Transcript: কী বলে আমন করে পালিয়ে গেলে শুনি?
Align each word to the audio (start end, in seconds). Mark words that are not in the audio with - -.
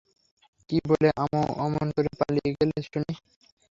কী 0.69 0.77
বলে 0.87 1.09
আমন 1.59 1.87
করে 1.95 2.09
পালিয়ে 2.19 2.49
গেলে 2.53 2.77
শুনি? 2.85 3.13